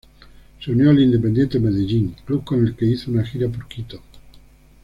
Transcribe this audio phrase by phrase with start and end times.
[0.65, 4.01] Se unió al Independiente Medellín, club con el que hizo una gira por Quito.